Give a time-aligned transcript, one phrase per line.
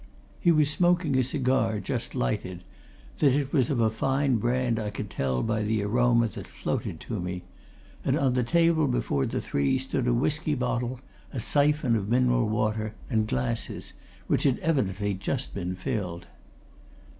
[0.39, 2.63] He was smoking a cigar, just lighted;
[3.19, 6.99] that it was of a fine brand I could tell by the aroma that floated
[7.01, 7.43] to me.
[8.03, 11.01] And on the table before the three stood a whisky bottle,
[11.31, 13.93] a syphon of mineral water, and glasses,
[14.25, 16.25] which had evidently just been filled.